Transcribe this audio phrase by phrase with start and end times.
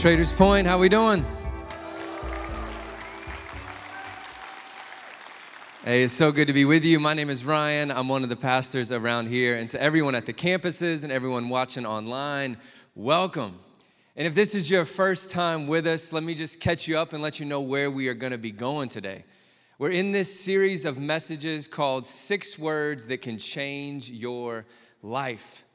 [0.00, 1.26] Traders Point, how we doing?
[5.84, 6.98] Hey, it's so good to be with you.
[6.98, 7.90] My name is Ryan.
[7.90, 9.56] I'm one of the pastors around here.
[9.56, 12.56] And to everyone at the campuses and everyone watching online,
[12.94, 13.58] welcome.
[14.16, 17.12] And if this is your first time with us, let me just catch you up
[17.12, 19.24] and let you know where we are going to be going today.
[19.78, 24.64] We're in this series of messages called Six Words That Can Change Your
[25.02, 25.66] Life.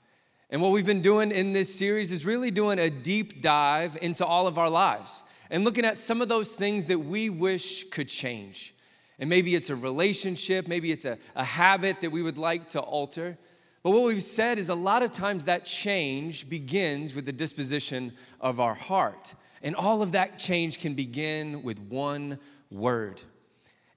[0.49, 4.25] And what we've been doing in this series is really doing a deep dive into
[4.25, 8.07] all of our lives and looking at some of those things that we wish could
[8.07, 8.73] change.
[9.17, 12.79] And maybe it's a relationship, maybe it's a, a habit that we would like to
[12.79, 13.37] alter.
[13.81, 18.11] But what we've said is a lot of times that change begins with the disposition
[18.41, 19.35] of our heart.
[19.61, 23.23] And all of that change can begin with one word.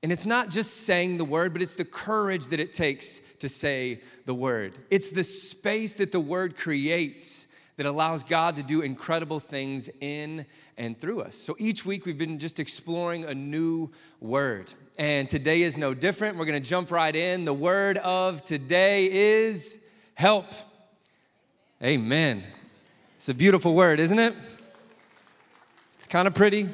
[0.03, 3.49] And it's not just saying the word, but it's the courage that it takes to
[3.49, 4.79] say the word.
[4.91, 10.47] It's the space that the word creates that allows God to do incredible things in
[10.77, 11.35] and through us.
[11.35, 13.91] So each week we've been just exploring a new
[14.21, 14.73] word.
[14.99, 16.37] And today is no different.
[16.37, 17.45] We're going to jump right in.
[17.45, 19.79] The word of today is
[20.15, 20.47] help.
[21.83, 22.45] Amen.
[23.17, 24.35] It's a beautiful word, isn't it?
[25.97, 26.69] It's kind of pretty.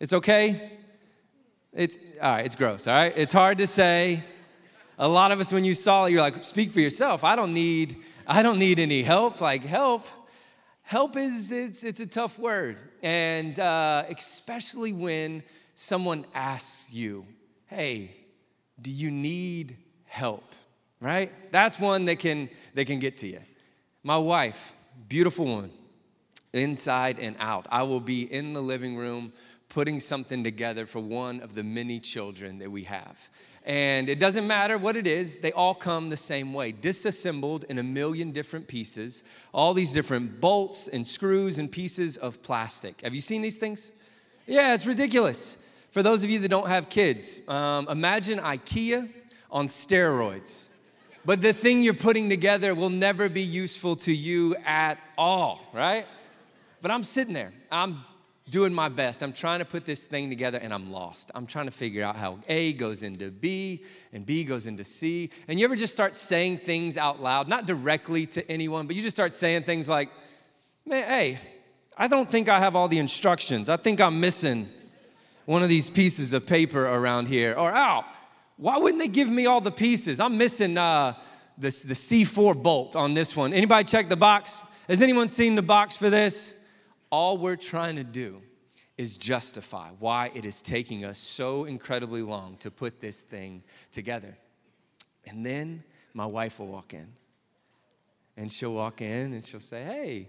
[0.00, 0.77] It's okay.
[1.78, 3.12] It's all right, it's gross, all right?
[3.16, 4.24] It's hard to say.
[4.98, 7.22] A lot of us when you saw it, you're like, speak for yourself.
[7.22, 9.40] I don't need, I don't need any help.
[9.40, 10.04] Like help.
[10.82, 12.78] Help is it's it's a tough word.
[13.00, 15.44] And uh, especially when
[15.76, 17.24] someone asks you,
[17.66, 18.10] hey,
[18.82, 19.76] do you need
[20.06, 20.52] help?
[21.00, 21.30] Right?
[21.52, 23.40] That's one that can that can get to you.
[24.02, 24.72] My wife,
[25.08, 25.70] beautiful woman,
[26.52, 27.68] inside and out.
[27.70, 29.32] I will be in the living room
[29.78, 33.28] putting something together for one of the many children that we have.
[33.64, 37.78] And it doesn't matter what it is, they all come the same way, disassembled in
[37.78, 39.22] a million different pieces,
[39.54, 43.02] all these different bolts and screws and pieces of plastic.
[43.02, 43.92] Have you seen these things?
[44.48, 45.56] Yeah, it's ridiculous.
[45.92, 49.08] For those of you that don't have kids, um, imagine IKEA
[49.48, 50.70] on steroids.
[51.24, 56.04] But the thing you're putting together will never be useful to you at all, right?
[56.82, 58.02] But I'm sitting there, I'm
[58.50, 59.22] doing my best.
[59.22, 61.30] I'm trying to put this thing together and I'm lost.
[61.34, 65.30] I'm trying to figure out how A goes into B and B goes into C.
[65.46, 69.02] And you ever just start saying things out loud, not directly to anyone, but you
[69.02, 70.10] just start saying things like,
[70.86, 71.38] man, hey,
[71.96, 73.68] I don't think I have all the instructions.
[73.68, 74.68] I think I'm missing
[75.44, 77.54] one of these pieces of paper around here.
[77.56, 78.04] Or, oh,
[78.56, 80.20] why wouldn't they give me all the pieces?
[80.20, 81.14] I'm missing uh,
[81.56, 83.52] the, the C4 bolt on this one.
[83.52, 84.64] Anybody check the box?
[84.88, 86.54] Has anyone seen the box for this?
[87.10, 88.42] All we're trying to do
[88.96, 94.36] is justify why it is taking us so incredibly long to put this thing together.
[95.26, 97.06] And then my wife will walk in.
[98.36, 100.28] And she'll walk in and she'll say, Hey,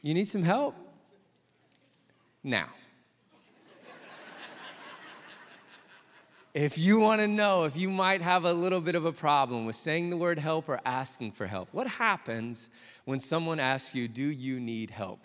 [0.00, 0.74] you need some help?
[2.44, 2.68] Now,
[6.54, 9.64] if you want to know if you might have a little bit of a problem
[9.64, 12.70] with saying the word help or asking for help, what happens
[13.04, 15.20] when someone asks you, Do you need help?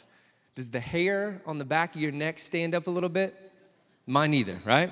[0.57, 3.51] Does the hair on the back of your neck stand up a little bit?
[4.07, 4.91] Mine either, right?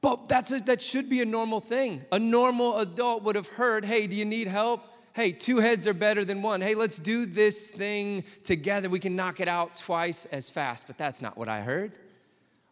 [0.00, 2.02] But that's a, that should be a normal thing.
[2.12, 4.84] A normal adult would have heard, hey, do you need help?
[5.14, 6.60] Hey, two heads are better than one.
[6.60, 8.88] Hey, let's do this thing together.
[8.88, 10.86] We can knock it out twice as fast.
[10.86, 11.90] But that's not what I heard.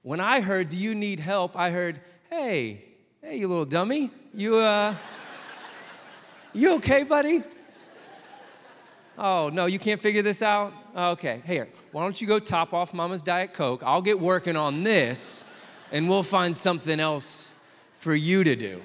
[0.03, 1.56] When I heard, do you need help?
[1.56, 2.00] I heard,
[2.31, 2.84] hey,
[3.20, 4.12] hey, you little dummy.
[4.32, 4.94] You, uh,
[6.53, 7.43] you okay, buddy?
[9.19, 10.72] Oh, no, you can't figure this out?
[10.96, 13.82] Okay, here, why don't you go top off Mama's Diet Coke?
[13.84, 15.44] I'll get working on this,
[15.92, 17.54] and we'll find something else
[17.92, 18.80] for you to do.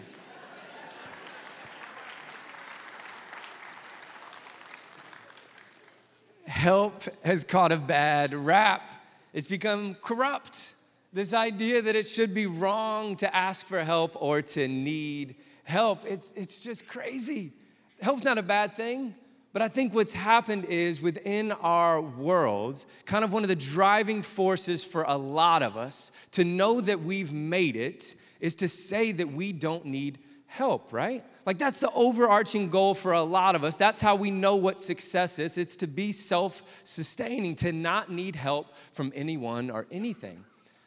[6.47, 8.81] Help has caught a bad rap.
[9.31, 10.75] It's become corrupt.
[11.14, 16.03] This idea that it should be wrong to ask for help or to need help,
[16.05, 17.53] it's, it's just crazy.
[18.02, 19.16] Help's not a bad thing.
[19.53, 24.22] But I think what's happened is within our world, kind of one of the driving
[24.22, 29.12] forces for a lot of us to know that we've made it is to say
[29.12, 31.24] that we don't need help, right?
[31.46, 33.76] Like that's the overarching goal for a lot of us.
[33.76, 35.58] That's how we know what success is.
[35.58, 40.44] It's to be self sustaining, to not need help from anyone or anything.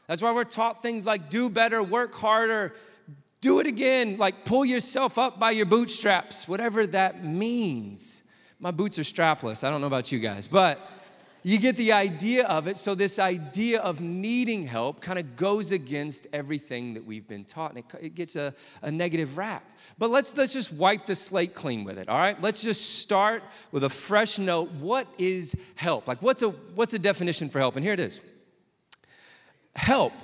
[0.07, 2.75] That's why we're taught things like do better, work harder,
[3.41, 8.24] do it again, like pull yourself up by your bootstraps, whatever that means.
[8.65, 9.63] My boots are strapless.
[9.63, 10.81] I don't know about you guys, but
[11.47, 12.79] You get the idea of it.
[12.79, 17.75] So, this idea of needing help kind of goes against everything that we've been taught,
[17.75, 19.63] and it, it gets a, a negative rap.
[19.99, 22.41] But let's, let's just wipe the slate clean with it, all right?
[22.41, 24.71] Let's just start with a fresh note.
[24.73, 26.09] What is help?
[26.09, 27.77] Like, what's a, what's a definition for help?
[27.77, 28.23] And here it is
[29.77, 30.15] help.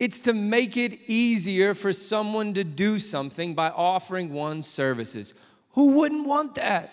[0.00, 5.34] It's to make it easier for someone to do something by offering one services.
[5.74, 6.90] Who wouldn't want that?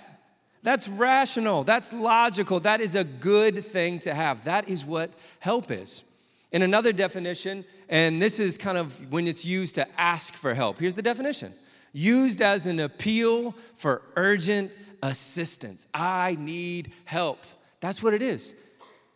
[0.64, 4.44] That's rational, that's logical, that is a good thing to have.
[4.44, 6.04] That is what help is.
[6.52, 10.80] In another definition, and this is kind of when it's used to ask for help,
[10.80, 11.54] here's the definition
[11.94, 14.72] used as an appeal for urgent
[15.04, 15.88] assistance.
[15.94, 17.44] I need help.
[17.80, 18.56] That's what it is.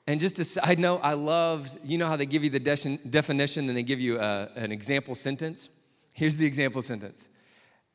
[0.07, 2.97] And just a side note, I loved, you know how they give you the de-
[3.09, 5.69] definition and they give you a, uh, an example sentence?
[6.13, 7.29] Here's the example sentence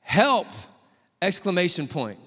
[0.01, 0.47] Help!
[1.23, 2.19] Exclamation point.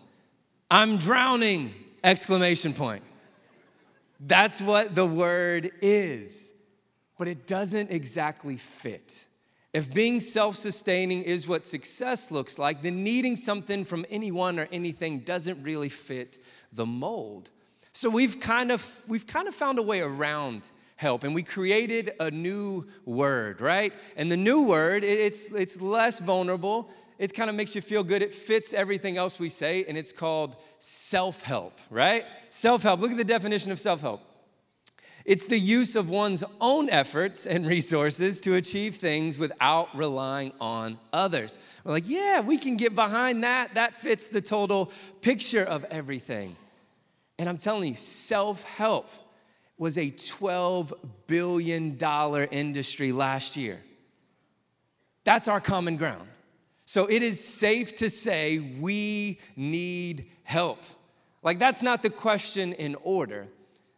[0.74, 1.72] I'm drowning!
[2.04, 3.04] Exclamation point.
[4.20, 6.52] That's what the word is,
[7.20, 9.28] but it doesn't exactly fit.
[9.72, 14.68] If being self sustaining is what success looks like, then needing something from anyone or
[14.72, 16.40] anything doesn't really fit
[16.72, 17.52] the mold.
[17.92, 22.14] So we've kind of, we've kind of found a way around help and we created
[22.20, 23.94] a new word, right?
[24.18, 26.90] And the new word, it's, it's less vulnerable.
[27.24, 28.22] It kind of makes you feel good.
[28.22, 32.26] It fits everything else we say, and it's called self help, right?
[32.50, 33.00] Self help.
[33.00, 34.22] Look at the definition of self help
[35.26, 41.00] it's the use of one's own efforts and resources to achieve things without relying on
[41.14, 41.60] others.
[41.84, 43.76] We're like, yeah, we can get behind that.
[43.76, 44.92] That fits the total
[45.22, 46.58] picture of everything.
[47.40, 49.10] And I'm telling you, self help
[49.78, 50.94] was a $12
[51.28, 51.98] billion
[52.52, 53.80] industry last year.
[55.24, 56.28] That's our common ground.
[56.94, 60.78] So it is safe to say we need help.
[61.42, 63.48] Like, that's not the question in order.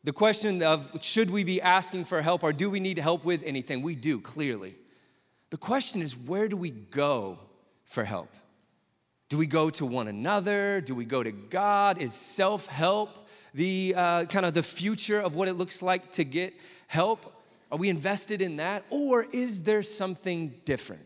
[0.06, 3.44] The question of should we be asking for help or do we need help with
[3.44, 3.82] anything?
[3.82, 4.76] We do, clearly.
[5.50, 7.38] The question is where do we go
[7.84, 8.34] for help?
[9.28, 10.80] Do we go to one another?
[10.80, 11.98] Do we go to God?
[11.98, 16.24] Is self help the uh, kind of the future of what it looks like to
[16.24, 16.54] get
[16.88, 17.44] help?
[17.74, 18.86] Are we invested in that?
[18.90, 21.05] Or is there something different?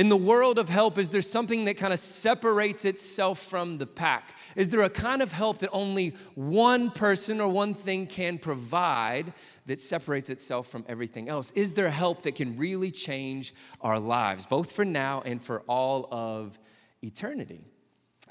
[0.00, 3.86] In the world of help, is there something that kind of separates itself from the
[3.86, 4.34] pack?
[4.56, 9.34] Is there a kind of help that only one person or one thing can provide
[9.66, 11.50] that separates itself from everything else?
[11.50, 13.52] Is there help that can really change
[13.82, 16.58] our lives, both for now and for all of
[17.04, 17.60] eternity?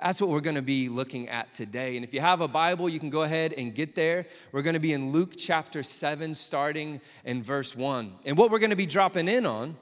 [0.02, 1.98] That's what we're going to be looking at today.
[1.98, 4.26] And if you have a Bible, you can go ahead and get there.
[4.54, 8.12] We're going to be in Luke chapter 7, starting in verse 1.
[8.26, 9.78] And what we're going to be dropping in on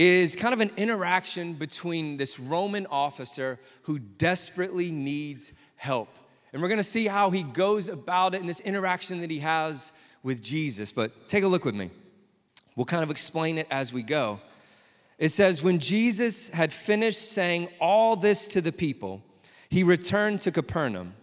[0.00, 6.08] is kind of an interaction between this Roman officer who desperately needs help.
[6.52, 9.90] And we're gonna see how he goes about it in this interaction that he has
[10.22, 10.92] with Jesus.
[10.92, 11.90] But take a look with me.
[12.76, 14.38] We'll kind of explain it as we go.
[15.18, 19.20] It says, When Jesus had finished saying all this to the people,
[19.68, 21.14] he returned to Capernaum.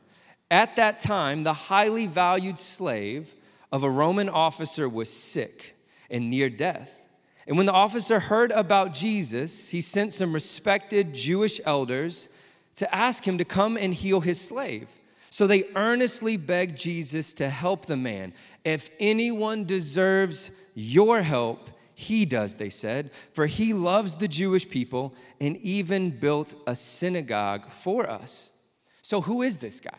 [0.51, 3.35] At that time, the highly valued slave
[3.71, 5.77] of a Roman officer was sick
[6.09, 7.04] and near death.
[7.47, 12.29] And when the officer heard about Jesus, he sent some respected Jewish elders
[12.75, 14.89] to ask him to come and heal his slave.
[15.29, 18.33] So they earnestly begged Jesus to help the man.
[18.63, 25.13] If anyone deserves your help, he does, they said, for he loves the Jewish people
[25.39, 28.51] and even built a synagogue for us.
[29.01, 29.97] So, who is this guy?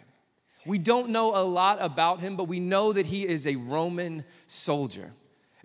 [0.67, 4.25] We don't know a lot about him, but we know that he is a Roman
[4.47, 5.13] soldier.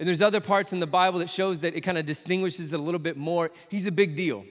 [0.02, 2.80] And there's other parts in the Bible that shows that it kind of distinguishes it
[2.80, 3.52] a little bit more.
[3.70, 4.44] He's a big deal.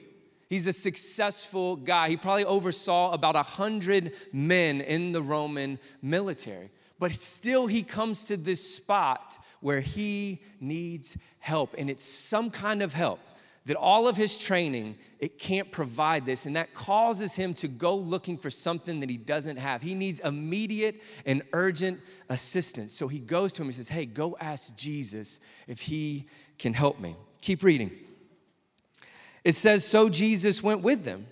[0.49, 2.07] He's a successful guy.
[2.07, 6.69] He probably oversaw about a hundred men in the Roman military.
[6.99, 11.75] But still, he comes to this spot where he needs help.
[11.77, 13.19] And it's some kind of help
[13.65, 17.95] that all of his training it can't provide this and that causes him to go
[17.95, 21.99] looking for something that he doesn't have he needs immediate and urgent
[22.31, 22.93] assistance.
[22.93, 26.25] So he goes to him and says, Hey, go ask Jesus if he
[26.57, 27.15] can help me.
[27.41, 27.91] Keep reading.
[29.43, 31.27] It says, So Jesus went with them.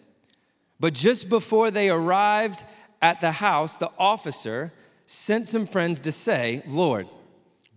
[0.79, 2.63] But just before they arrived
[3.01, 4.73] at the house, the officer
[5.05, 7.07] sent some friends to say, Lord,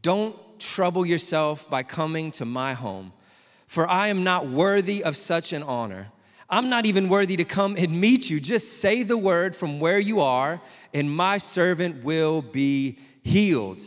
[0.03, 3.13] don't trouble yourself by coming to my home,
[3.73, 6.13] for I am not worthy of such an honor.
[6.51, 8.39] I'm not even worthy to come and meet you.
[8.39, 10.61] Just say the word from where you are,
[10.93, 13.81] and my servant will be healed.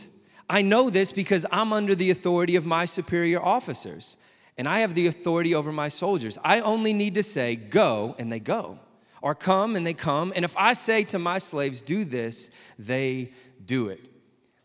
[0.50, 4.16] I know this because I'm under the authority of my superior officers,
[4.58, 6.36] and I have the authority over my soldiers.
[6.42, 8.80] I only need to say, Go, and they go,
[9.22, 10.32] or come, and they come.
[10.34, 13.30] And if I say to my slaves, Do this, they
[13.64, 14.00] do it.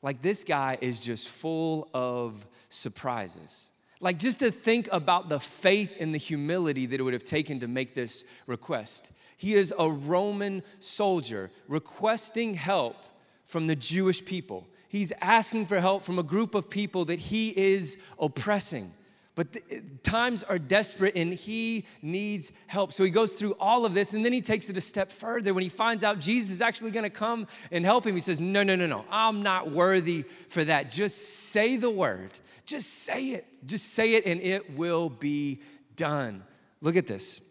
[0.01, 3.71] Like this guy is just full of surprises.
[4.01, 7.59] Like just to think about the faith and the humility that it would have taken
[7.59, 9.11] to make this request.
[9.37, 12.97] He is a Roman soldier requesting help
[13.45, 14.67] from the Jewish people.
[14.89, 18.91] He's asking for help from a group of people that he is oppressing.
[19.33, 19.61] But the,
[20.03, 22.91] times are desperate and he needs help.
[22.91, 25.53] So he goes through all of this and then he takes it a step further.
[25.53, 28.63] When he finds out Jesus is actually gonna come and help him, he says, No,
[28.63, 30.91] no, no, no, I'm not worthy for that.
[30.91, 32.39] Just say the word.
[32.65, 33.45] Just say it.
[33.65, 35.61] Just say it and it will be
[35.95, 36.43] done.
[36.81, 37.41] Look at this.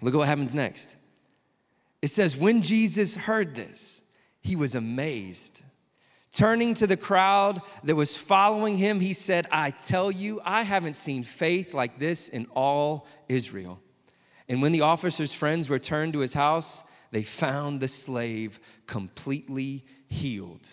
[0.00, 0.96] Look at what happens next.
[2.00, 4.02] It says, When Jesus heard this,
[4.40, 5.62] he was amazed
[6.34, 10.94] Turning to the crowd that was following him, he said, I tell you, I haven't
[10.94, 13.80] seen faith like this in all Israel.
[14.48, 20.68] And when the officer's friends returned to his house, they found the slave completely healed.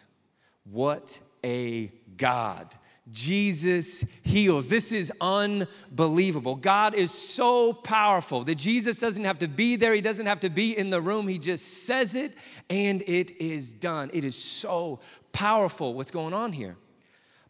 [0.63, 2.75] What a God.
[3.11, 4.67] Jesus heals.
[4.67, 6.55] This is unbelievable.
[6.55, 10.49] God is so powerful that Jesus doesn't have to be there, He doesn't have to
[10.49, 11.27] be in the room.
[11.27, 12.33] He just says it
[12.69, 14.11] and it is done.
[14.13, 14.99] It is so
[15.31, 16.77] powerful what's going on here.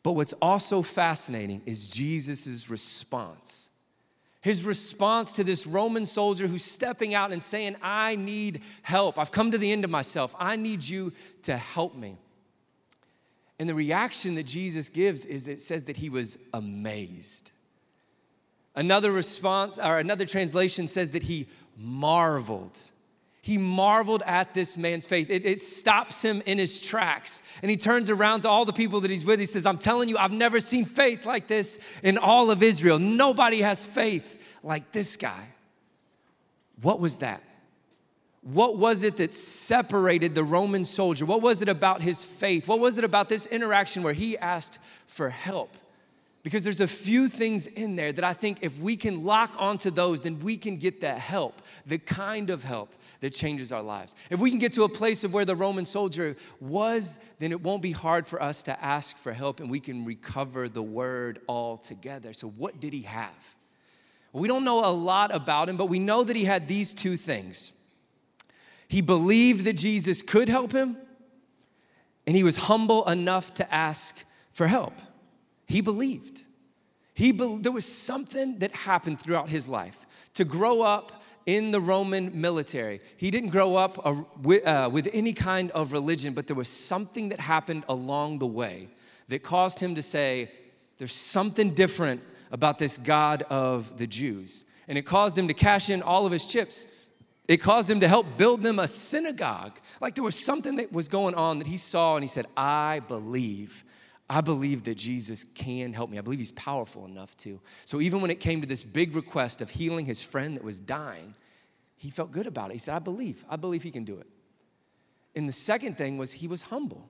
[0.04, 3.70] But what's also fascinating is Jesus' response.
[4.42, 9.20] His response to this Roman soldier who's stepping out and saying, I need help.
[9.20, 10.36] I've come to the end of myself.
[10.40, 12.18] I need you to help me.
[13.60, 17.52] And the reaction that Jesus gives is it says that he was amazed.
[18.76, 21.48] Another response, or another translation says that he
[21.78, 22.80] marveled.
[23.44, 25.32] He marveled at this man's faith.
[25.32, 27.42] It, it, stops him in his tracks.
[27.64, 29.40] And he turns around to all the people that he's with.
[29.40, 33.00] He says, I'm telling you, I've never seen faith like this in all of Israel.
[33.00, 35.48] Nobody has faith like this guy.
[36.84, 37.42] What was that?
[38.44, 41.26] What was it that separated the Roman soldier?
[41.26, 42.68] What was it about his faith?
[42.68, 45.76] What was it about this interaction where he asked for help?
[46.44, 49.92] Because there's a few things in there that I think if we can lock onto
[49.92, 54.16] those, then we can get that help, the kind of help that changes our lives.
[54.30, 57.62] If we can get to a place of where the Roman soldier was, then it
[57.62, 61.40] won't be hard for us to ask for help and we can recover the word
[61.48, 62.34] altogether.
[62.34, 63.56] So, what did he have?
[64.34, 67.18] We don't know a lot about him, but we know that he had these two
[67.18, 67.74] things.
[68.88, 70.98] He believed that Jesus could help him,
[72.26, 74.94] and he was humble enough to ask for help.
[75.68, 76.42] He believed.
[77.14, 80.06] He be- there was something that happened throughout his life.
[80.36, 83.02] To grow up in the Roman military.
[83.18, 86.68] He didn't grow up uh, with, uh, with any kind of religion, but there was
[86.68, 88.90] something that happened along the way
[89.28, 90.52] that caused him to say,
[90.98, 92.22] There's something different
[92.52, 94.66] about this God of the Jews.
[94.88, 96.86] And it caused him to cash in all of his chips.
[97.48, 99.80] It caused him to help build them a synagogue.
[100.00, 103.02] Like there was something that was going on that he saw, and he said, I
[103.08, 103.84] believe
[104.32, 106.18] I believe that Jesus can help me.
[106.18, 107.60] I believe he's powerful enough to.
[107.84, 110.80] So even when it came to this big request of healing his friend that was
[110.80, 111.36] dying,
[111.98, 112.74] he felt good about it.
[112.74, 113.44] He said, I believe.
[113.50, 114.28] I believe he can do it.
[115.36, 117.10] And the second thing was he was humble.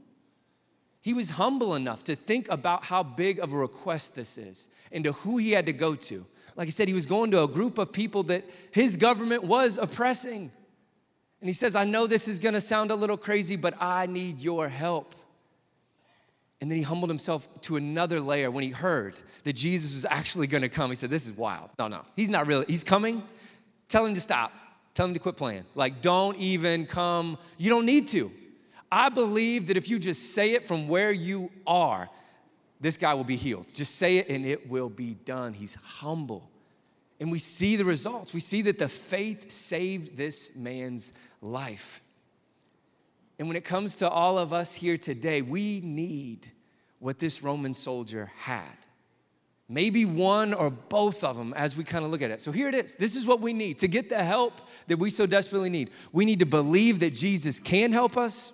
[1.00, 5.04] He was humble enough to think about how big of a request this is and
[5.04, 6.26] to who he had to go to.
[6.56, 9.78] Like I said, he was going to a group of people that his government was
[9.78, 10.52] oppressing.
[11.40, 14.40] And he says, I know this is gonna sound a little crazy, but I need
[14.40, 15.14] your help.
[16.62, 20.46] And then he humbled himself to another layer when he heard that Jesus was actually
[20.46, 20.92] gonna come.
[20.92, 21.72] He said, This is wild.
[21.80, 22.66] No, no, he's not really.
[22.68, 23.24] He's coming.
[23.88, 24.54] Tell him to stop.
[24.94, 25.66] Tell him to quit playing.
[25.74, 27.38] Like, don't even come.
[27.58, 28.32] You don't need to.
[28.92, 32.10] I believe that if you just say it from where you are,
[32.80, 33.74] this guy will be healed.
[33.74, 35.54] Just say it and it will be done.
[35.54, 36.50] He's humble.
[37.20, 38.34] And we see the results.
[38.34, 42.02] We see that the faith saved this man's life.
[43.42, 46.52] And when it comes to all of us here today, we need
[47.00, 48.78] what this Roman soldier had.
[49.68, 52.40] Maybe one or both of them as we kind of look at it.
[52.40, 52.94] So here it is.
[52.94, 55.90] This is what we need to get the help that we so desperately need.
[56.12, 58.54] We need to believe that Jesus can help us.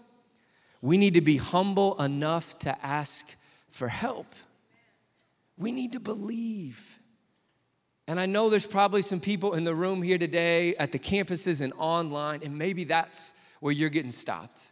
[0.82, 3.36] We need to be humble enough to ask
[3.70, 4.27] for help.
[5.58, 6.98] We need to believe.
[8.08, 11.60] And I know there's probably some people in the room here today at the campuses
[11.60, 14.72] and online, and maybe that's where you're getting stopped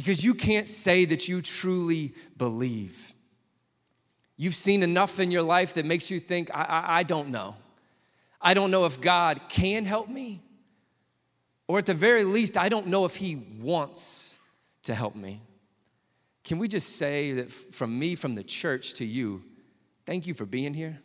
[0.00, 3.12] because you can't say that you truly believe.
[4.38, 7.54] You've seen enough in your life that makes you think, I, I, I don't know.
[8.40, 10.40] I don't know if God can help me,
[11.68, 14.38] or at the very least, I don't know if He wants
[14.84, 15.42] to help me.
[16.44, 19.44] Can we just say that from me, from the church to you,
[20.06, 20.98] thank you for being here?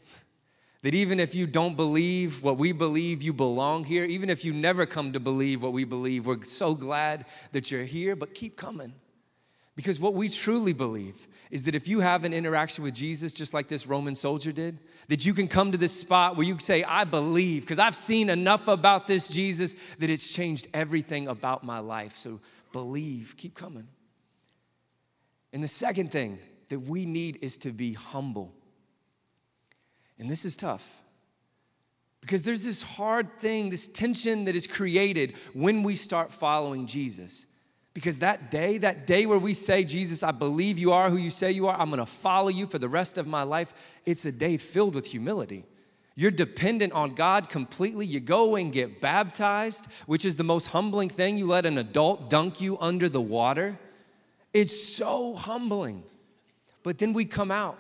[0.86, 4.06] That even if you don't believe what we believe, you belong here.
[4.06, 7.86] Even if you never come to believe what we believe, we're so glad that you're
[7.86, 8.94] here, but keep coming.
[9.76, 13.52] Because what we truly believe is that if you have an interaction with Jesus, just
[13.52, 14.78] like this Roman soldier did,
[15.08, 18.30] that you can come to this spot where you say, I believe, because I've seen
[18.30, 22.16] enough about this Jesus that it's changed everything about my life.
[22.16, 22.40] So
[22.72, 23.88] believe, keep coming.
[25.52, 26.38] And the second thing
[26.70, 28.54] that we need is to be humble.
[30.20, 31.02] And this is tough
[32.22, 37.46] because there's this hard thing, this tension that is created when we start following Jesus.
[37.94, 41.30] Because that day, that day where we say, Jesus, I believe you are who you
[41.30, 43.74] say you are, I'm gonna follow you for the rest of my life,
[44.06, 45.66] it's a day filled with humility.
[46.16, 48.06] You're dependent on God completely.
[48.06, 51.38] You go and get baptized, which is the most humbling thing.
[51.38, 53.78] You let an adult dunk you under the water.
[54.54, 56.04] It's so humbling.
[56.84, 57.78] But then we come out,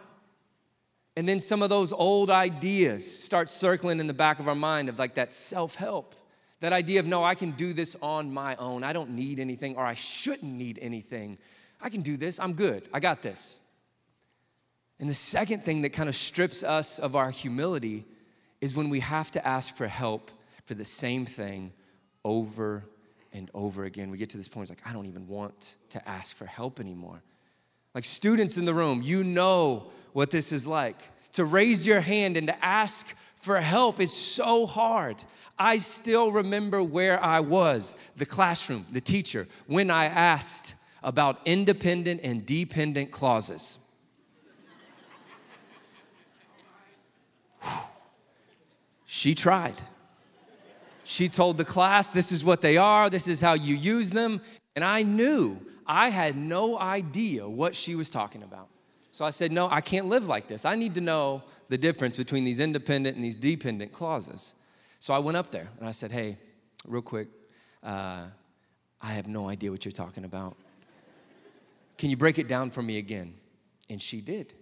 [1.15, 4.89] and then some of those old ideas start circling in the back of our mind
[4.89, 6.15] of like that self help
[6.61, 8.83] that idea of, no, I can do this on my own.
[8.83, 11.37] I don't need anything, or I shouldn't need anything.
[11.81, 12.39] I can do this.
[12.39, 12.87] I'm good.
[12.93, 13.59] I got this.
[14.99, 18.05] And the second thing that kind of strips us of our humility
[18.61, 20.31] is when we have to ask for help
[20.63, 21.73] for the same thing
[22.23, 22.85] over
[23.33, 24.09] and over again.
[24.09, 26.79] We get to this point, it's like, I don't even want to ask for help
[26.79, 27.21] anymore.
[27.93, 30.95] Like students in the room, you know what this is like.
[31.33, 35.21] To raise your hand and to ask for help is so hard.
[35.59, 42.21] I still remember where I was, the classroom, the teacher, when I asked about independent
[42.23, 43.77] and dependent clauses.
[49.05, 49.75] she tried.
[51.03, 54.39] She told the class, This is what they are, this is how you use them.
[54.77, 58.69] And I knew I had no idea what she was talking about.
[59.15, 60.65] So I said, No, I can't live like this.
[60.65, 64.55] I need to know the difference between these independent and these dependent clauses.
[64.99, 66.37] So I went up there and I said, Hey,
[66.85, 67.29] real quick,
[67.81, 68.25] uh,
[69.01, 70.57] I have no idea what you're talking about.
[71.97, 73.35] Can you break it down for me again?
[73.89, 74.53] And she did.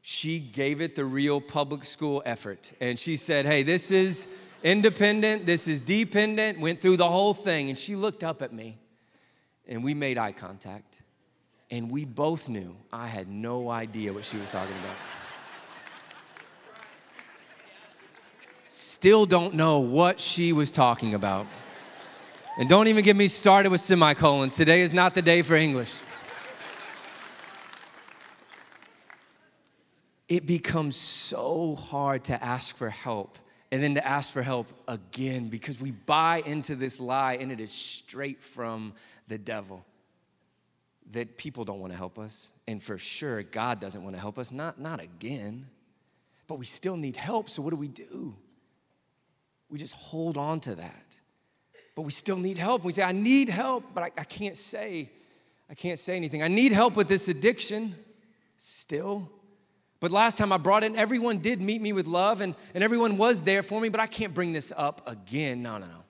[0.00, 2.72] She gave it the real public school effort.
[2.80, 4.26] And she said, Hey, this is
[4.64, 7.68] independent, this is dependent, went through the whole thing.
[7.68, 8.78] And she looked up at me
[9.66, 11.02] and we made eye contact.
[11.70, 14.96] And we both knew I had no idea what she was talking about.
[18.98, 21.46] still don't know what she was talking about.
[22.58, 24.56] And don't even get me started with semicolons.
[24.56, 26.00] Today is not the day for English.
[30.28, 33.38] It becomes so hard to ask for help
[33.70, 37.60] and then to ask for help again because we buy into this lie and it
[37.60, 38.94] is straight from
[39.28, 39.84] the devil
[41.12, 44.38] that people don't want to help us and for sure God doesn't want to help
[44.38, 45.66] us not not again
[46.46, 48.34] but we still need help so what do we do
[49.68, 51.20] we just hold on to that.
[51.94, 52.84] But we still need help.
[52.84, 55.10] We say, I need help, but I, I can't say,
[55.68, 56.42] I can't say anything.
[56.42, 57.94] I need help with this addiction
[58.56, 59.30] still.
[60.00, 63.16] But last time I brought it, everyone did meet me with love and, and everyone
[63.16, 65.62] was there for me, but I can't bring this up again.
[65.62, 66.04] No, no, no.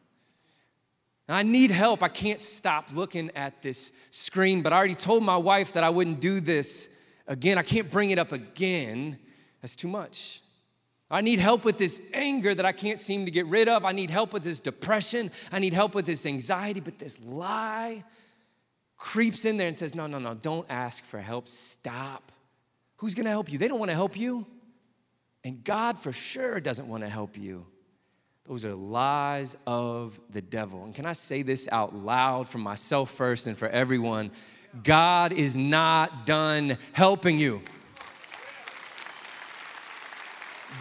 [1.28, 2.02] I need help.
[2.02, 5.90] I can't stop looking at this screen, but I already told my wife that I
[5.90, 6.88] wouldn't do this
[7.26, 7.58] again.
[7.58, 9.18] I can't bring it up again.
[9.60, 10.40] That's too much.
[11.10, 13.84] I need help with this anger that I can't seem to get rid of.
[13.84, 15.30] I need help with this depression.
[15.50, 16.80] I need help with this anxiety.
[16.80, 18.04] But this lie
[18.96, 21.48] creeps in there and says, No, no, no, don't ask for help.
[21.48, 22.32] Stop.
[22.96, 23.58] Who's gonna help you?
[23.58, 24.46] They don't wanna help you.
[25.44, 27.66] And God for sure doesn't wanna help you.
[28.48, 30.84] Those are lies of the devil.
[30.84, 34.30] And can I say this out loud for myself first and for everyone?
[34.82, 37.60] God is not done helping you.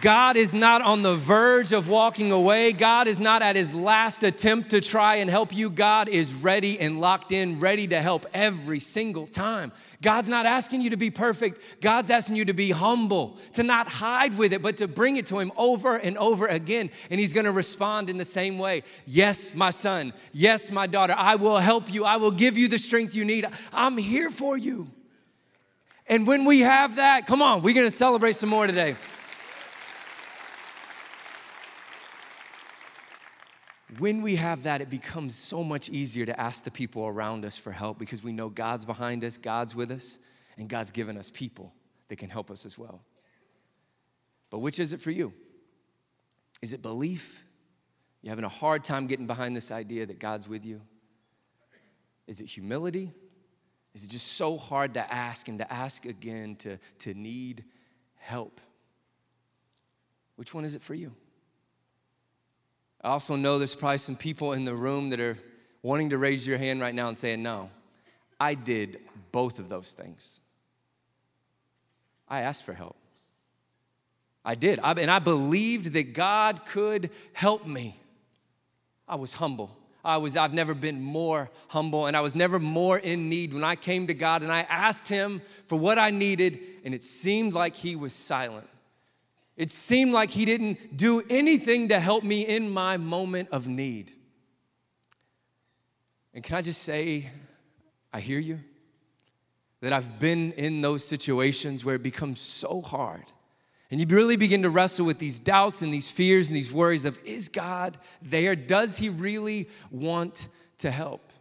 [0.00, 2.72] God is not on the verge of walking away.
[2.72, 5.70] God is not at his last attempt to try and help you.
[5.70, 9.72] God is ready and locked in, ready to help every single time.
[10.00, 11.80] God's not asking you to be perfect.
[11.80, 15.26] God's asking you to be humble, to not hide with it, but to bring it
[15.26, 16.90] to him over and over again.
[17.10, 20.12] And he's gonna respond in the same way Yes, my son.
[20.32, 21.14] Yes, my daughter.
[21.16, 22.04] I will help you.
[22.04, 23.46] I will give you the strength you need.
[23.72, 24.90] I'm here for you.
[26.06, 28.94] And when we have that, come on, we're gonna celebrate some more today.
[33.98, 37.56] When we have that, it becomes so much easier to ask the people around us
[37.56, 40.18] for help because we know God's behind us, God's with us,
[40.56, 41.72] and God's given us people
[42.08, 43.02] that can help us as well.
[44.50, 45.32] But which is it for you?
[46.62, 47.44] Is it belief?
[48.22, 50.80] You're having a hard time getting behind this idea that God's with you?
[52.26, 53.12] Is it humility?
[53.94, 57.64] Is it just so hard to ask and to ask again to, to need
[58.16, 58.60] help?
[60.36, 61.14] Which one is it for you?
[63.02, 65.38] I also know there's probably some people in the room that are
[65.82, 67.70] wanting to raise your hand right now and saying, No,
[68.40, 69.00] I did
[69.32, 70.40] both of those things.
[72.28, 72.96] I asked for help.
[74.44, 74.80] I did.
[74.80, 78.00] I, and I believed that God could help me.
[79.06, 79.76] I was humble.
[80.04, 83.64] I was, I've never been more humble, and I was never more in need when
[83.64, 87.52] I came to God and I asked Him for what I needed, and it seemed
[87.52, 88.68] like He was silent.
[89.58, 94.12] It seemed like He didn't do anything to help me in my moment of need.
[96.32, 97.30] And can I just say,
[98.10, 98.60] I hear you?
[99.82, 103.24] That I've been in those situations where it becomes so hard
[103.90, 107.04] and you really begin to wrestle with these doubts and these fears and these worries
[107.04, 108.54] of is God there?
[108.54, 111.32] Does He really want to help?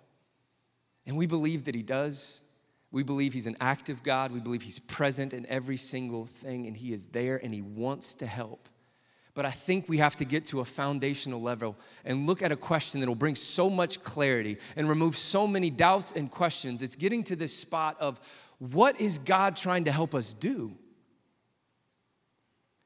[1.06, 2.42] And we believe that He does.
[2.92, 4.32] We believe He's an active God.
[4.32, 8.16] We believe He's present in every single thing and He is there and He wants
[8.16, 8.70] to help.
[9.34, 12.56] But I think we have to get to a foundational level and look at a
[12.56, 16.82] question that will bring so much clarity and remove so many doubts and questions.
[16.82, 18.20] It's getting to this spot of
[18.58, 20.76] what is God trying to help us do?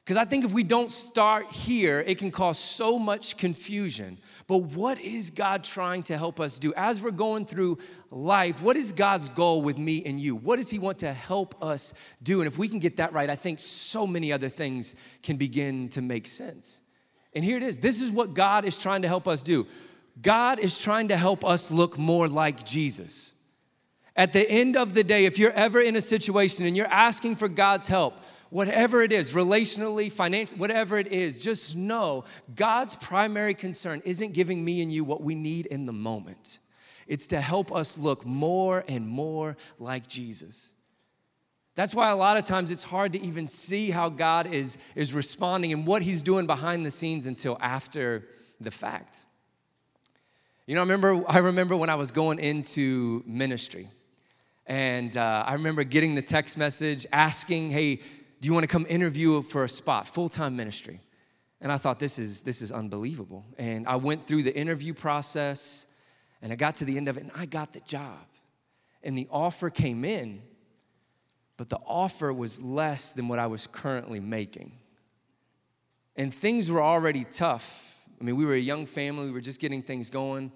[0.03, 4.17] Because I think if we don't start here, it can cause so much confusion.
[4.51, 6.73] But what is God trying to help us do?
[6.75, 7.77] As we're going through
[8.09, 10.35] life, what is God's goal with me and you?
[10.35, 12.41] What does He want to help us do?
[12.41, 15.87] And if we can get that right, I think so many other things can begin
[15.91, 16.81] to make sense.
[17.33, 19.65] And here it is this is what God is trying to help us do.
[20.21, 23.33] God is trying to help us look more like Jesus.
[24.17, 27.37] At the end of the day, if you're ever in a situation and you're asking
[27.37, 28.15] for God's help,
[28.51, 34.63] whatever it is, relationally, financially, whatever it is, just know God's primary concern isn't giving
[34.63, 36.59] me and you what we need in the moment.
[37.07, 40.73] It's to help us look more and more like Jesus.
[41.75, 45.13] That's why a lot of times it's hard to even see how God is, is
[45.13, 48.27] responding and what He's doing behind the scenes until after
[48.59, 49.25] the fact.
[50.67, 53.87] You know, I remember, I remember when I was going into ministry,
[54.67, 57.99] and uh, I remember getting the text message asking, hey,
[58.41, 60.99] do you want to come interview for a spot, full time ministry?
[61.61, 63.45] And I thought, this is, this is unbelievable.
[63.59, 65.85] And I went through the interview process
[66.41, 68.17] and I got to the end of it and I got the job.
[69.03, 70.41] And the offer came in,
[71.55, 74.71] but the offer was less than what I was currently making.
[76.15, 77.95] And things were already tough.
[78.19, 80.51] I mean, we were a young family, we were just getting things going.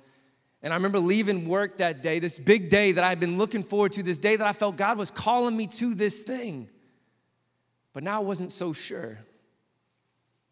[0.64, 3.92] And I remember leaving work that day, this big day that I'd been looking forward
[3.94, 6.70] to, this day that I felt God was calling me to this thing.
[7.96, 9.18] But now I wasn't so sure.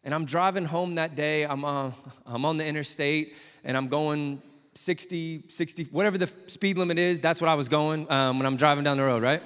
[0.02, 1.44] And I'm driving home that day.
[1.44, 1.90] I'm, uh,
[2.24, 4.40] I'm on the interstate and I'm going
[4.72, 8.56] 60, 60, whatever the speed limit is, that's what I was going um, when I'm
[8.56, 9.42] driving down the road, right?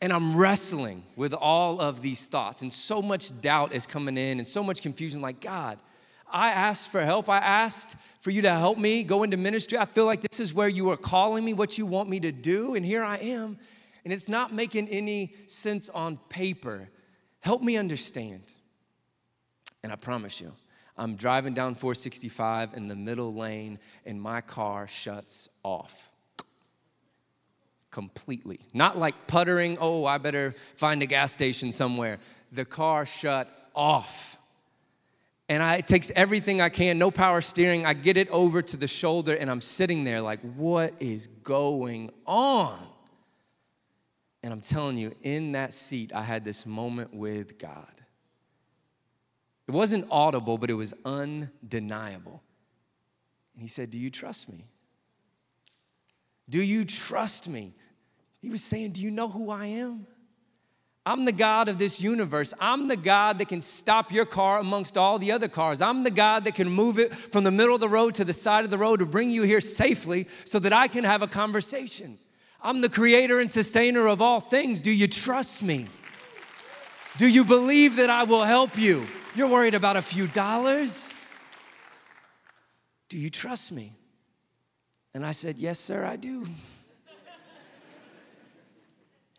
[0.00, 4.38] and I'm wrestling with all of these thoughts, and so much doubt is coming in,
[4.38, 5.78] and so much confusion like, God,
[6.28, 7.28] I asked for help.
[7.28, 9.78] I asked for you to help me go into ministry.
[9.78, 12.32] I feel like this is where you are calling me, what you want me to
[12.32, 13.58] do, and here I am
[14.04, 16.88] and it's not making any sense on paper.
[17.40, 18.54] Help me understand.
[19.82, 20.52] And I promise you,
[20.96, 26.10] I'm driving down 465 in the middle lane, and my car shuts off
[27.90, 28.60] completely.
[28.74, 32.18] Not like puttering, oh, I better find a gas station somewhere.
[32.50, 34.38] The car shut off.
[35.48, 37.84] And I, it takes everything I can, no power steering.
[37.84, 42.10] I get it over to the shoulder, and I'm sitting there like, what is going
[42.26, 42.78] on?
[44.42, 48.02] And I'm telling you, in that seat, I had this moment with God.
[49.68, 52.42] It wasn't audible, but it was undeniable.
[53.54, 54.64] And he said, Do you trust me?
[56.48, 57.74] Do you trust me?
[58.40, 60.06] He was saying, Do you know who I am?
[61.04, 62.54] I'm the God of this universe.
[62.60, 65.82] I'm the God that can stop your car amongst all the other cars.
[65.82, 68.32] I'm the God that can move it from the middle of the road to the
[68.32, 71.26] side of the road to bring you here safely so that I can have a
[71.26, 72.18] conversation.
[72.62, 74.82] I'm the creator and sustainer of all things.
[74.82, 75.88] Do you trust me?
[77.18, 79.04] Do you believe that I will help you?
[79.34, 81.12] You're worried about a few dollars?
[83.08, 83.92] Do you trust me?
[85.12, 86.46] And I said, Yes, sir, I do.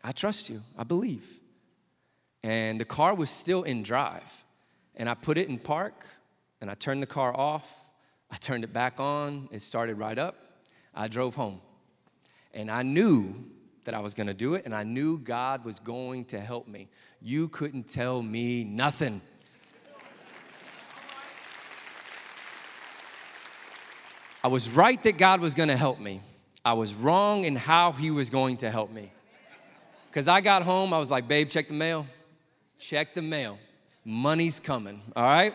[0.02, 0.60] I trust you.
[0.76, 1.40] I believe.
[2.42, 4.44] And the car was still in drive.
[4.96, 6.06] And I put it in park
[6.60, 7.80] and I turned the car off.
[8.30, 9.48] I turned it back on.
[9.50, 10.36] It started right up.
[10.94, 11.60] I drove home.
[12.54, 13.34] And I knew
[13.82, 16.88] that I was gonna do it, and I knew God was going to help me.
[17.20, 19.20] You couldn't tell me nothing.
[24.42, 26.20] I was right that God was gonna help me.
[26.64, 29.10] I was wrong in how He was going to help me.
[30.08, 32.06] Because I got home, I was like, babe, check the mail.
[32.78, 33.58] Check the mail.
[34.04, 35.54] Money's coming, all right?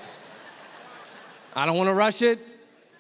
[1.56, 2.49] I don't wanna rush it.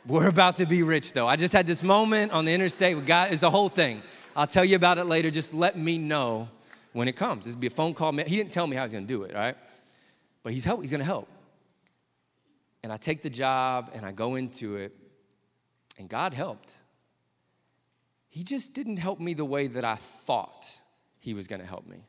[0.10, 1.28] We're about to be rich though.
[1.28, 3.32] I just had this moment on the interstate with God.
[3.32, 4.02] It's a whole thing.
[4.36, 5.30] I'll tell you about it later.
[5.30, 6.50] Just let me know
[6.94, 7.46] when it comes.
[7.46, 8.12] This will be a phone call.
[8.14, 9.56] He didn't tell me how he's gonna do it, right?
[10.42, 11.30] But he's he's gonna help.
[12.82, 14.96] And I take the job and I go into it,
[16.00, 16.76] and God helped.
[18.30, 20.80] He just didn't help me the way that I thought
[21.20, 22.04] he was gonna help me.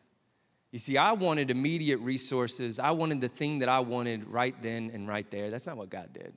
[0.73, 2.79] You see, I wanted immediate resources.
[2.79, 5.51] I wanted the thing that I wanted right then and right there.
[5.51, 6.33] That's not what God did.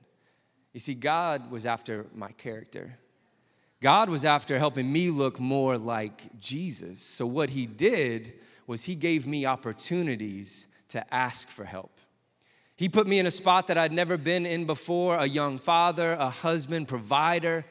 [0.74, 2.98] You see, God was after my character.
[3.80, 7.00] God was after helping me look more like Jesus.
[7.00, 8.34] So, what He did
[8.66, 12.00] was He gave me opportunities to ask for help.
[12.76, 16.12] He put me in a spot that I'd never been in before a young father,
[16.12, 17.64] a husband, provider.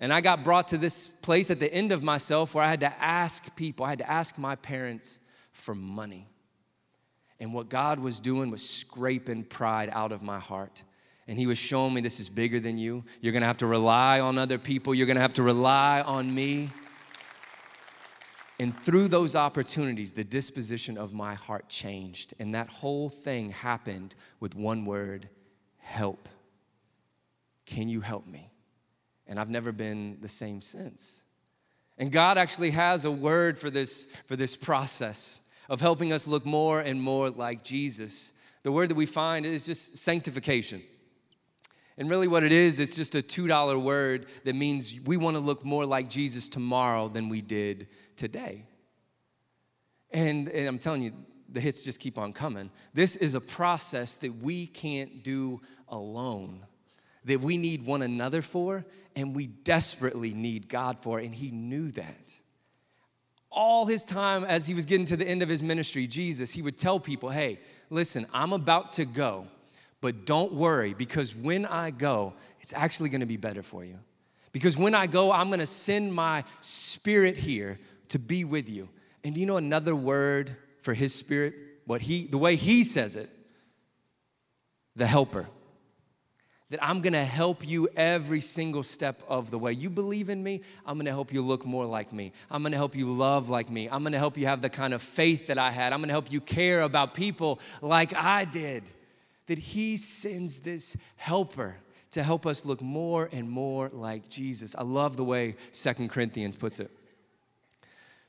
[0.00, 2.80] And I got brought to this place at the end of myself where I had
[2.80, 5.20] to ask people, I had to ask my parents
[5.52, 6.28] for money.
[7.38, 10.84] And what God was doing was scraping pride out of my heart.
[11.28, 13.04] And He was showing me this is bigger than you.
[13.20, 16.70] You're gonna have to rely on other people, you're gonna have to rely on me.
[18.60, 22.34] And through those opportunities, the disposition of my heart changed.
[22.38, 25.30] And that whole thing happened with one word
[25.78, 26.28] help.
[27.64, 28.52] Can you help me?
[29.26, 31.24] And I've never been the same since.
[31.96, 36.44] And God actually has a word for this, for this process of helping us look
[36.44, 38.34] more and more like Jesus.
[38.62, 40.82] The word that we find is just sanctification.
[42.00, 45.40] And really, what it is, it's just a $2 word that means we want to
[45.40, 48.64] look more like Jesus tomorrow than we did today.
[50.10, 51.12] And, and, I'm telling you,
[51.46, 52.70] the hits just keep on coming.
[52.94, 56.64] This is a process that we can't do alone,
[57.26, 61.90] that we need one another for, and we desperately need God for, and He knew
[61.92, 62.40] that
[63.52, 66.62] all his time as he was getting to the end of his ministry, Jesus, he
[66.62, 67.58] would tell people, hey,
[67.90, 69.48] listen, I'm about to go,
[70.00, 73.98] but don't worry because when I go, it's actually gonna be better for you.
[74.52, 78.88] Because when I go, I'm gonna send my spirit here to be with you.
[79.22, 81.54] And do you know another word for his spirit?
[81.84, 83.30] What he, the way he says it,
[84.96, 85.46] the helper
[86.70, 89.72] that I'm gonna help you every single step of the way.
[89.72, 92.32] You believe in me, I'm gonna help you look more like me.
[92.50, 93.88] I'm gonna help you love like me.
[93.88, 95.92] I'm gonna help you have the kind of faith that I had.
[95.92, 98.84] I'm gonna help you care about people like I did.
[99.50, 101.74] That He sends this helper
[102.12, 104.76] to help us look more and more like Jesus.
[104.78, 106.88] I love the way Second Corinthians puts it.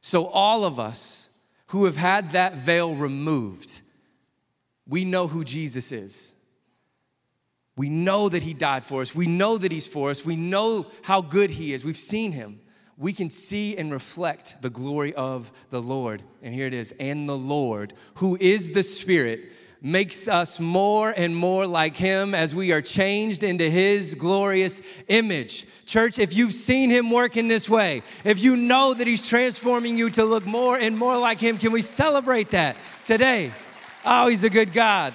[0.02, 1.30] So, all of us
[1.68, 3.82] who have had that veil removed,
[4.88, 6.34] we know who Jesus is.
[7.76, 9.14] We know that He died for us.
[9.14, 10.26] We know that He's for us.
[10.26, 11.86] We know how good He is.
[11.86, 12.62] We've seen Him.
[12.98, 16.24] We can see and reflect the glory of the Lord.
[16.42, 21.36] And here it is and the Lord, who is the Spirit, makes us more and
[21.36, 25.66] more like Him as we are changed into His glorious image.
[25.88, 29.98] Church, if you've seen Him work in this way, if you know that He's transforming
[29.98, 33.52] you to look more and more like Him, can we celebrate that today?
[34.06, 35.14] Oh, He's a good God.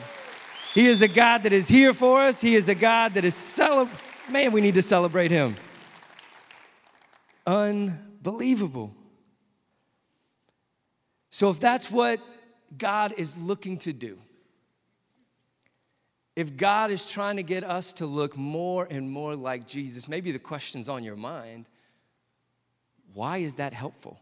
[0.75, 2.41] He is a God that is here for us.
[2.41, 3.97] He is a God that is celebrate.
[4.29, 5.55] Man, we need to celebrate Him.
[7.47, 8.93] Unbelievable.
[11.31, 12.19] So, if that's what
[12.77, 14.19] God is looking to do,
[16.37, 20.31] if God is trying to get us to look more and more like Jesus, maybe
[20.31, 21.69] the question's on your mind
[23.15, 24.21] why is that helpful?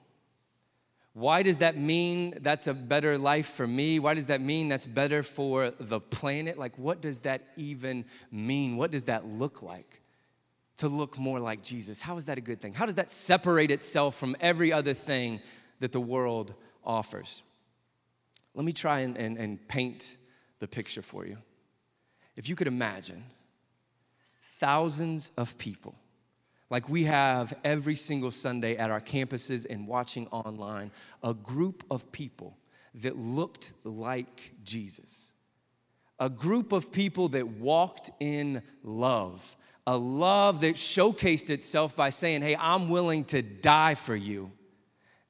[1.15, 3.99] Why does that mean that's a better life for me?
[3.99, 6.59] Why does that mean that's better for the planet?
[6.59, 8.77] Like, what does that even mean?
[8.77, 10.01] What does that look like?
[10.79, 12.01] To look more like Jesus.
[12.03, 12.73] How is that a good thing?
[12.73, 15.41] How does that separate itself from every other thing
[15.81, 17.43] that the world offers?
[18.55, 20.19] Let me try and, and, and paint
[20.61, 21.39] the picture for you.
[22.37, 23.25] If you could imagine
[24.43, 25.95] thousands of people
[26.75, 30.91] like we have every single Sunday at our campuses and watching online,
[31.23, 32.57] a group of people
[32.97, 35.33] that looked like Jesus.
[36.19, 42.43] A group of people that walked in love, a love that showcased itself by saying,
[42.43, 44.51] Hey, I'm willing to die for you.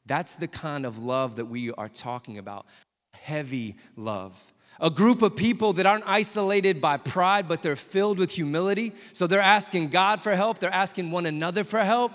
[0.07, 2.64] That's the kind of love that we are talking about
[3.12, 8.31] heavy love a group of people that aren't isolated by pride, but they're filled with
[8.31, 8.93] humility.
[9.13, 12.13] So they're asking God for help, they're asking one another for help.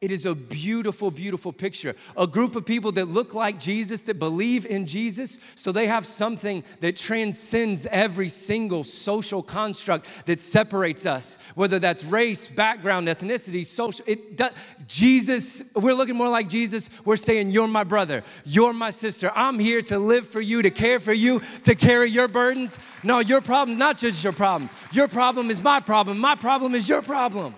[0.00, 1.94] It is a beautiful, beautiful picture.
[2.16, 6.06] A group of people that look like Jesus, that believe in Jesus, so they have
[6.06, 13.64] something that transcends every single social construct that separates us, whether that's race, background, ethnicity,
[13.64, 14.02] social.
[14.08, 14.52] It does,
[14.86, 16.88] Jesus, we're looking more like Jesus.
[17.04, 19.30] We're saying, You're my brother, you're my sister.
[19.34, 22.78] I'm here to live for you, to care for you, to carry your burdens.
[23.02, 24.70] No, your problem's not just your problem.
[24.92, 26.18] Your problem is my problem.
[26.18, 27.54] My problem is your problem.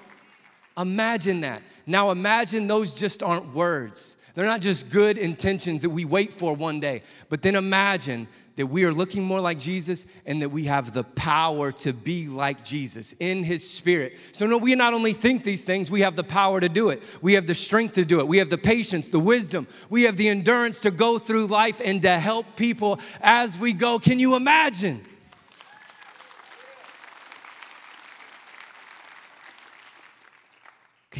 [0.76, 1.62] Imagine that.
[1.86, 4.16] Now imagine those just aren't words.
[4.34, 7.02] They're not just good intentions that we wait for one day.
[7.28, 11.04] But then imagine that we are looking more like Jesus and that we have the
[11.04, 14.16] power to be like Jesus in his spirit.
[14.32, 17.02] So, no, we not only think these things, we have the power to do it.
[17.22, 18.28] We have the strength to do it.
[18.28, 19.66] We have the patience, the wisdom.
[19.88, 23.98] We have the endurance to go through life and to help people as we go.
[23.98, 25.04] Can you imagine?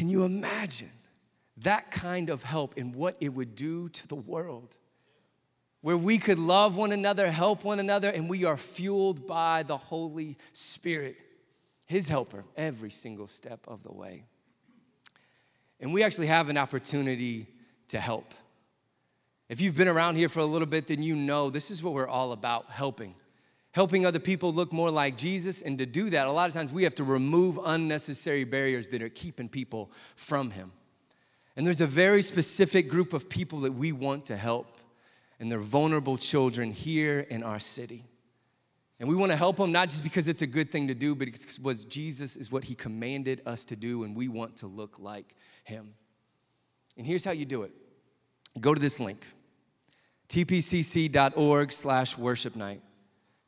[0.03, 0.91] Can you imagine
[1.55, 4.75] that kind of help and what it would do to the world?
[5.79, 9.77] Where we could love one another, help one another, and we are fueled by the
[9.77, 11.15] Holy Spirit,
[11.85, 14.25] His helper, every single step of the way.
[15.79, 17.47] And we actually have an opportunity
[17.87, 18.33] to help.
[19.47, 21.93] If you've been around here for a little bit, then you know this is what
[21.93, 23.15] we're all about helping
[23.73, 25.61] helping other people look more like Jesus.
[25.61, 29.01] And to do that, a lot of times we have to remove unnecessary barriers that
[29.01, 30.71] are keeping people from Him.
[31.55, 34.77] And there's a very specific group of people that we want to help,
[35.39, 38.05] and they're vulnerable children here in our city.
[38.99, 41.13] And we want to help them not just because it's a good thing to do,
[41.15, 44.99] but because Jesus is what He commanded us to do, and we want to look
[44.99, 45.95] like Him.
[46.95, 47.71] And here's how you do it
[48.61, 49.25] go to this link
[50.29, 52.81] tpcc.org slash worship night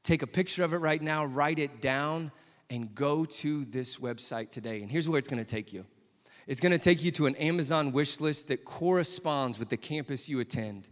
[0.05, 2.31] Take a picture of it right now, write it down,
[2.69, 4.83] and go to this website today.
[4.83, 5.83] And here's where it's gonna take you
[6.45, 10.39] it's gonna take you to an Amazon wish list that corresponds with the campus you
[10.39, 10.89] attend.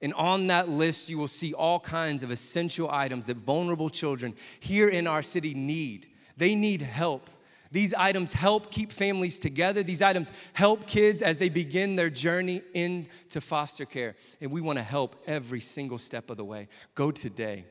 [0.00, 4.34] And on that list, you will see all kinds of essential items that vulnerable children
[4.60, 6.06] here in our city need.
[6.38, 7.28] They need help.
[7.70, 9.82] These items help keep families together.
[9.82, 14.16] These items help kids as they begin their journey into foster care.
[14.40, 16.68] And we wanna help every single step of the way.
[16.94, 17.66] Go today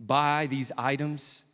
[0.00, 1.44] buy these items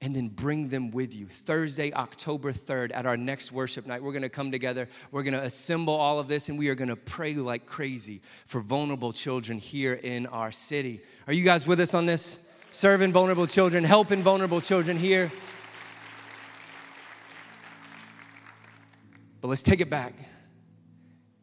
[0.00, 1.26] and then bring them with you.
[1.26, 4.88] Thursday, October 3rd, at our next worship night, we're gonna come together.
[5.10, 9.12] We're gonna assemble all of this and we are gonna pray like crazy for vulnerable
[9.12, 11.00] children here in our city.
[11.26, 12.38] Are you guys with us on this?
[12.72, 15.32] Serving vulnerable children, helping vulnerable children here.
[19.40, 20.14] But let's take it back.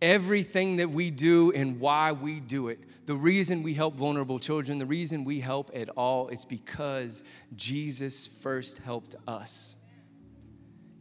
[0.01, 4.79] Everything that we do and why we do it the reason we help vulnerable children,
[4.79, 7.23] the reason we help at all, is because
[7.55, 9.75] Jesus first helped us.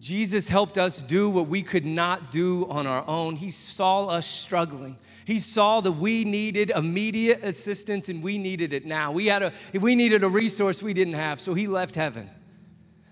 [0.01, 3.37] Jesus helped us do what we could not do on our own.
[3.37, 4.97] He saw us struggling.
[5.25, 9.12] He saw that we needed immediate assistance and we needed it now.
[9.12, 12.29] We had a we needed a resource we didn't have, so he left heaven.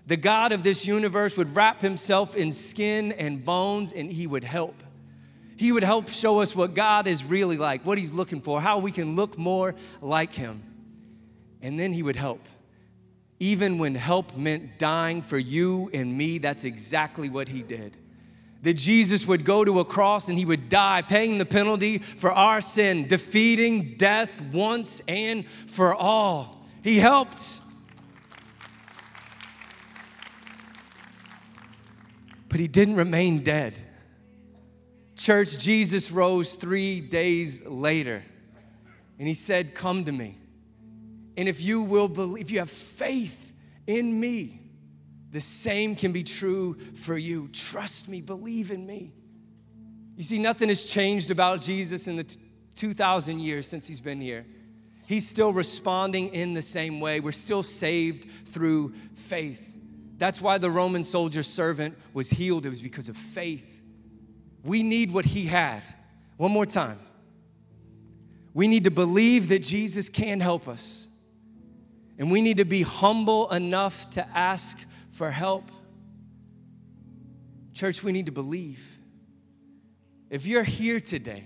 [0.07, 4.43] The God of this universe would wrap himself in skin and bones and he would
[4.43, 4.83] help.
[5.61, 8.79] He would help show us what God is really like, what He's looking for, how
[8.79, 10.63] we can look more like Him.
[11.61, 12.43] And then He would help.
[13.39, 17.95] Even when help meant dying for you and me, that's exactly what He did.
[18.63, 22.31] That Jesus would go to a cross and He would die, paying the penalty for
[22.31, 26.65] our sin, defeating death once and for all.
[26.83, 27.59] He helped.
[32.49, 33.79] But He didn't remain dead.
[35.21, 38.23] Church, Jesus rose three days later
[39.19, 40.35] and he said, Come to me.
[41.37, 43.53] And if you will believe, if you have faith
[43.85, 44.61] in me,
[45.29, 47.49] the same can be true for you.
[47.49, 49.13] Trust me, believe in me.
[50.15, 52.41] You see, nothing has changed about Jesus in the t-
[52.73, 54.43] 2,000 years since he's been here.
[55.05, 57.19] He's still responding in the same way.
[57.19, 59.77] We're still saved through faith.
[60.17, 63.70] That's why the Roman soldier servant was healed, it was because of faith.
[64.63, 65.81] We need what he had.
[66.37, 66.99] One more time.
[68.53, 71.07] We need to believe that Jesus can help us.
[72.17, 75.71] And we need to be humble enough to ask for help.
[77.73, 78.97] Church, we need to believe.
[80.29, 81.43] If you're here today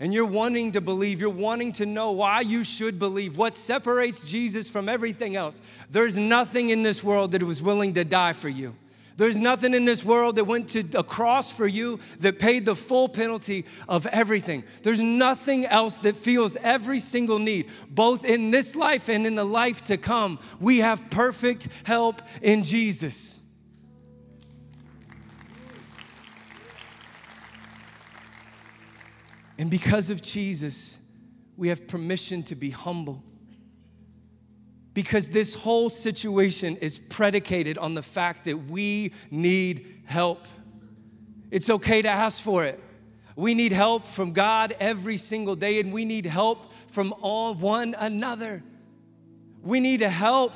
[0.00, 4.28] and you're wanting to believe, you're wanting to know why you should believe, what separates
[4.28, 8.48] Jesus from everything else, there's nothing in this world that was willing to die for
[8.48, 8.74] you.
[9.20, 12.74] There's nothing in this world that went to a cross for you that paid the
[12.74, 14.64] full penalty of everything.
[14.82, 19.44] There's nothing else that feels every single need, both in this life and in the
[19.44, 20.38] life to come.
[20.58, 23.42] We have perfect help in Jesus.
[29.58, 30.98] And because of Jesus,
[31.58, 33.22] we have permission to be humble
[34.94, 40.46] because this whole situation is predicated on the fact that we need help.
[41.50, 42.82] It's okay to ask for it.
[43.36, 47.94] We need help from God every single day, and we need help from all one
[47.98, 48.62] another.
[49.62, 50.54] We need help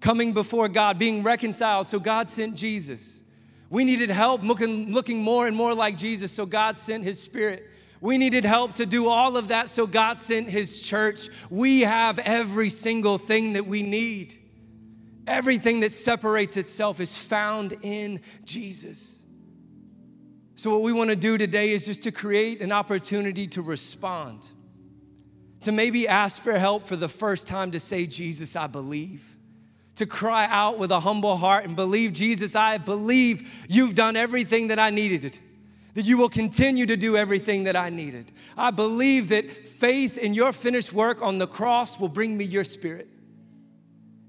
[0.00, 1.88] coming before God, being reconciled.
[1.88, 3.24] So God sent Jesus.
[3.70, 7.68] We needed help looking, looking more and more like Jesus, so God sent His Spirit.
[8.00, 11.28] We needed help to do all of that, so God sent His church.
[11.50, 14.34] We have every single thing that we need.
[15.26, 19.26] Everything that separates itself is found in Jesus.
[20.54, 24.50] So, what we want to do today is just to create an opportunity to respond,
[25.62, 29.36] to maybe ask for help for the first time to say, Jesus, I believe
[29.98, 34.68] to cry out with a humble heart and believe, Jesus, I believe you've done everything
[34.68, 35.38] that I needed,
[35.94, 38.30] that you will continue to do everything that I needed.
[38.56, 42.64] I believe that faith in your finished work on the cross will bring me your
[42.64, 43.08] spirit,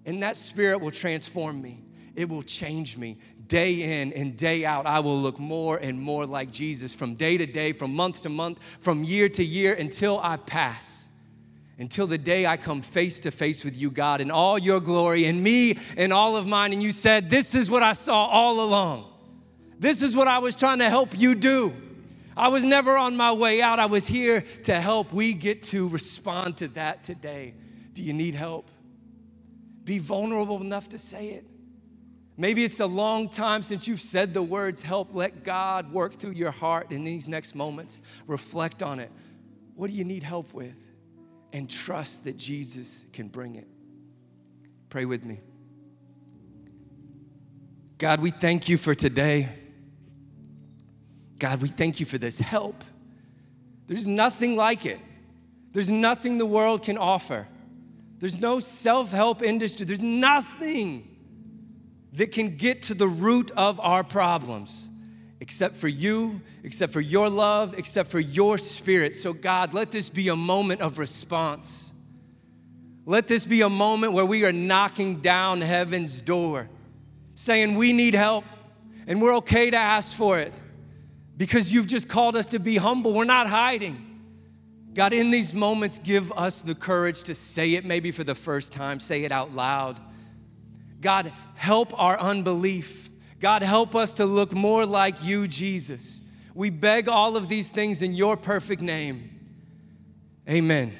[0.05, 1.83] and that spirit will transform me.
[2.15, 4.85] It will change me day in and day out.
[4.85, 8.29] I will look more and more like Jesus from day to day, from month to
[8.29, 11.09] month, from year to year until I pass
[11.79, 15.25] until the day I come face to face with you, God, in all your glory,
[15.25, 16.73] and me and all of mine.
[16.73, 19.08] And you said, This is what I saw all along.
[19.79, 21.73] This is what I was trying to help you do.
[22.35, 23.79] I was never on my way out.
[23.79, 25.11] I was here to help.
[25.11, 27.53] We get to respond to that today.
[27.93, 28.69] Do you need help?
[29.83, 31.45] Be vulnerable enough to say it.
[32.37, 35.15] Maybe it's a long time since you've said the words help.
[35.15, 37.99] Let God work through your heart in these next moments.
[38.27, 39.11] Reflect on it.
[39.75, 40.89] What do you need help with?
[41.51, 43.67] and trust that Jesus can bring it.
[44.89, 45.39] Pray with me.
[47.97, 49.49] God, we thank you for today.
[51.39, 52.83] God, we thank you for this help.
[53.87, 54.99] There's nothing like it.
[55.71, 57.47] There's nothing the world can offer.
[58.19, 59.85] There's no self help industry.
[59.85, 61.05] There's nothing
[62.13, 64.89] that can get to the root of our problems
[65.39, 69.15] except for you, except for your love, except for your spirit.
[69.15, 71.93] So, God, let this be a moment of response.
[73.05, 76.69] Let this be a moment where we are knocking down heaven's door,
[77.35, 78.43] saying, We need help,
[79.07, 80.53] and we're okay to ask for it
[81.39, 83.13] because you've just called us to be humble.
[83.13, 84.05] We're not hiding.
[84.93, 88.73] God, in these moments, give us the courage to say it maybe for the first
[88.73, 90.01] time, say it out loud.
[90.99, 93.09] God, help our unbelief.
[93.39, 96.23] God, help us to look more like you, Jesus.
[96.53, 99.29] We beg all of these things in your perfect name.
[100.49, 100.91] Amen.